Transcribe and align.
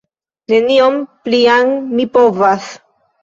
Nenion 0.53 0.97
plian 1.27 1.69
mi 1.99 2.07
povas! 2.17 2.73